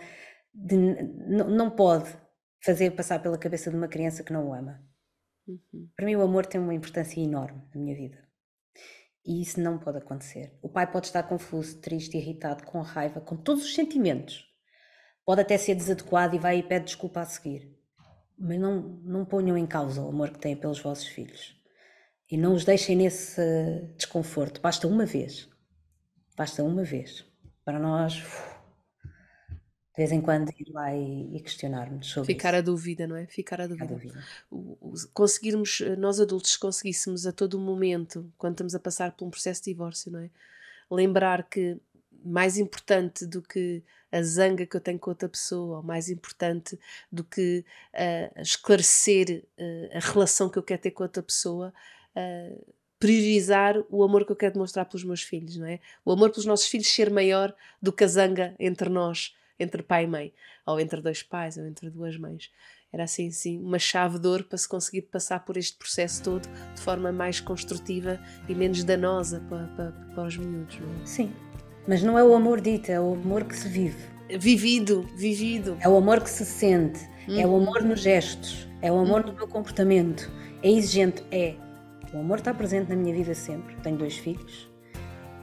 de, 0.55 0.76
não 0.76 1.71
pode 1.71 2.17
fazer 2.64 2.93
passar 2.93 3.21
pela 3.21 3.38
cabeça 3.38 3.71
de 3.71 3.76
uma 3.76 3.88
criança 3.88 4.23
que 4.23 4.33
não 4.33 4.49
o 4.49 4.55
ama. 4.55 4.83
Uhum. 5.47 5.88
Para 5.97 6.07
mim, 6.07 6.17
o 6.17 6.23
amor 6.23 6.47
tem 6.47 6.61
uma 6.61 6.75
importância 6.75 7.21
enorme 7.21 7.62
na 7.75 7.81
minha 7.81 7.97
vida. 7.97 8.28
E 9.29 9.43
isso 9.43 9.61
não 9.61 9.77
pode 9.77 9.99
acontecer. 9.99 10.59
O 10.63 10.71
pai 10.71 10.91
pode 10.91 11.09
estar 11.09 11.23
confuso, 11.23 11.79
triste, 11.83 12.17
irritado, 12.17 12.65
com 12.65 12.81
raiva, 12.81 13.21
com 13.21 13.37
todos 13.37 13.63
os 13.63 13.75
sentimentos. 13.75 14.47
Pode 15.23 15.43
até 15.43 15.59
ser 15.59 15.75
desadequado 15.75 16.35
e 16.35 16.39
vai 16.39 16.61
e 16.61 16.63
pede 16.63 16.87
desculpa 16.87 17.21
a 17.21 17.27
seguir. 17.27 17.77
Mas 18.39 18.59
não, 18.59 18.81
não 19.05 19.27
ponham 19.27 19.59
em 19.59 19.67
causa 19.67 20.01
o 20.01 20.09
amor 20.09 20.31
que 20.31 20.39
têm 20.39 20.57
pelos 20.57 20.81
vossos 20.81 21.09
filhos. 21.09 21.55
E 22.31 22.39
não 22.39 22.55
os 22.55 22.65
deixem 22.65 22.97
nesse 22.97 23.43
desconforto. 23.99 24.63
Basta 24.63 24.89
uma 24.89 25.05
vez. 25.05 25.47
Basta 26.35 26.65
uma 26.65 26.83
vez. 26.83 27.23
Para 27.67 27.79
nós, 27.79 28.23
de 29.99 30.05
vez 30.05 30.12
em 30.12 30.21
quando 30.21 30.49
ir 30.50 30.71
lá 30.71 30.95
e, 30.95 31.37
e 31.37 31.40
questionar-nos 31.40 32.07
sobre 32.07 32.33
Ficar 32.33 32.50
isso. 32.50 32.59
a 32.59 32.61
dúvida, 32.61 33.05
não 33.09 33.17
é? 33.17 33.26
Ficar 33.26 33.61
a 33.61 33.67
dúvida. 33.67 33.85
A 33.85 33.88
dúvida. 33.88 34.25
O, 34.49 34.57
o, 34.81 34.95
conseguirmos, 35.12 35.81
eh, 35.81 35.97
nós 35.97 36.21
adultos, 36.21 36.57
conseguíssemos 36.57 37.26
a 37.26 37.33
todo 37.33 37.59
momento, 37.59 38.33
quando 38.38 38.52
estamos 38.52 38.76
a 38.76 38.78
passar 38.78 39.11
por 39.11 39.26
um 39.26 39.31
processo 39.31 39.61
de 39.64 39.73
divórcio, 39.73 40.12
não 40.12 40.21
é? 40.21 40.31
Lembrar 40.88 41.49
que 41.49 41.78
mais 42.25 42.59
importante 42.59 43.26
do 43.26 43.43
que 43.43 43.83
a 44.12 44.23
zanga 44.23 44.64
que 44.64 44.76
eu 44.76 44.81
tenho 44.81 45.00
com 45.00 45.11
outra 45.11 45.28
pessoa, 45.28 45.78
ou 45.78 45.83
mais 45.83 46.09
importante 46.09 46.78
do 47.11 47.25
que 47.25 47.64
uh, 47.93 48.40
esclarecer 48.40 49.45
uh, 49.59 49.97
a 49.97 49.99
relação 49.99 50.49
que 50.49 50.59
eu 50.61 50.62
quero 50.62 50.81
ter 50.81 50.93
com 50.93 51.02
outra 51.02 51.25
pessoa, 51.25 51.75
uh, 52.14 52.75
priorizar 53.00 53.75
o 53.90 54.05
amor 54.05 54.25
que 54.25 54.31
eu 54.31 54.37
quero 54.37 54.52
demonstrar 54.52 54.87
pelos 54.87 55.02
meus 55.02 55.23
filhos, 55.23 55.57
não 55.57 55.67
é? 55.67 55.81
O 56.05 56.12
amor 56.12 56.31
pelos 56.31 56.47
nossos 56.47 56.69
filhos 56.69 56.87
ser 56.87 57.11
maior 57.11 57.52
do 57.83 57.93
que 57.93 58.05
a 58.05 58.09
zanga 58.09 58.55
entre 58.61 58.88
nós 58.88 59.37
entre 59.59 59.83
pai 59.83 60.05
e 60.05 60.07
mãe, 60.07 60.33
ou 60.67 60.79
entre 60.79 61.00
dois 61.00 61.23
pais, 61.23 61.57
ou 61.57 61.67
entre 61.67 61.91
duas 61.91 62.17
mães. 62.17 62.50
Era 62.93 63.05
assim, 63.05 63.31
sim, 63.31 63.61
uma 63.61 63.79
chave 63.79 64.19
de 64.19 64.27
ouro 64.27 64.45
para 64.45 64.57
se 64.57 64.67
conseguir 64.67 65.03
passar 65.03 65.45
por 65.45 65.57
este 65.57 65.77
processo 65.77 66.23
todo 66.23 66.49
de 66.75 66.81
forma 66.81 67.12
mais 67.12 67.38
construtiva 67.38 68.19
e 68.49 68.55
menos 68.55 68.83
danosa 68.83 69.45
para, 69.49 69.67
para, 69.69 69.93
para 69.93 70.25
os 70.25 70.37
miúdos. 70.38 70.79
Não 70.79 71.03
é? 71.03 71.07
Sim, 71.07 71.33
mas 71.87 72.03
não 72.03 72.19
é 72.19 72.25
o 72.25 72.35
amor 72.35 72.61
dito, 72.61 72.91
é 72.91 72.99
o 72.99 73.12
amor 73.12 73.45
que 73.45 73.57
se 73.57 73.69
vive. 73.69 73.99
Vivido, 74.38 75.03
vivido. 75.17 75.77
É 75.81 75.88
o 75.88 75.97
amor 75.97 76.23
que 76.23 76.31
se 76.31 76.45
sente, 76.45 77.00
hum. 77.29 77.38
é 77.38 77.47
o 77.47 77.50
uhum. 77.50 77.62
amor 77.62 77.83
nos 77.83 78.00
gestos, 78.00 78.67
é 78.81 78.91
o 78.91 78.99
amor 78.99 79.23
hum. 79.23 79.29
no 79.29 79.33
meu 79.35 79.49
comportamento. 79.49 80.31
É 80.62 80.71
exigente? 80.71 81.23
É. 81.31 81.55
O 82.12 82.19
amor 82.19 82.38
está 82.38 82.55
presente 82.55 82.88
na 82.88 82.97
minha 82.97 83.15
vida 83.15 83.35
sempre. 83.35 83.77
Tenho 83.77 83.99
dois 83.99 84.17
filhos. 84.17 84.71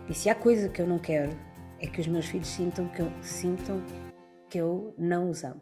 E 0.09 0.13
se 0.13 0.29
há 0.29 0.35
coisa 0.35 0.67
que 0.67 0.81
eu 0.81 0.87
não 0.87 0.99
quero, 0.99 1.31
é 1.79 1.87
que 1.87 2.01
os 2.01 2.07
meus 2.07 2.25
filhos 2.25 2.47
sintam 2.47 2.87
que 2.89 3.01
eu, 3.01 3.11
sintam 3.21 3.81
que 4.49 4.57
eu 4.57 4.95
não 4.97 5.29
os 5.29 5.43
amo. 5.43 5.61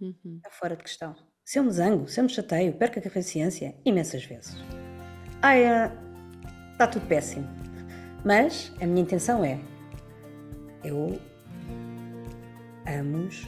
Uhum. 0.00 0.36
Está 0.36 0.50
fora 0.50 0.76
de 0.76 0.82
questão. 0.82 1.14
Se 1.44 1.58
eu 1.58 1.64
me 1.64 1.70
zango, 1.70 2.08
se 2.08 2.20
eu 2.20 2.24
me 2.24 2.30
chateio, 2.30 2.72
perco 2.74 2.98
a 2.98 3.10
paciência 3.10 3.74
imensas 3.84 4.24
vezes. 4.24 4.56
Ai, 5.42 5.64
está 6.72 6.86
tudo 6.86 7.06
péssimo. 7.06 7.46
Mas 8.24 8.72
a 8.80 8.86
minha 8.86 9.02
intenção 9.02 9.44
é: 9.44 9.58
eu 10.84 11.20
amo-os 12.86 13.46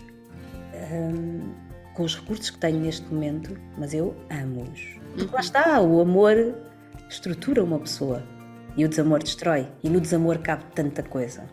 um, 0.74 1.54
com 1.94 2.04
os 2.04 2.16
recursos 2.16 2.50
que 2.50 2.58
tenho 2.58 2.80
neste 2.80 3.06
momento, 3.12 3.56
mas 3.78 3.94
eu 3.94 4.16
amo-os. 4.30 5.00
Porque 5.14 5.34
lá 5.34 5.40
está, 5.40 5.80
o 5.80 6.00
amor 6.00 6.36
estrutura 7.08 7.62
uma 7.62 7.78
pessoa 7.78 8.22
e 8.76 8.84
o 8.84 8.88
desamor 8.88 9.22
destrói. 9.22 9.68
E 9.82 9.90
no 9.90 10.00
desamor 10.00 10.38
cabe 10.38 10.64
tanta 10.74 11.02
coisa. 11.02 11.48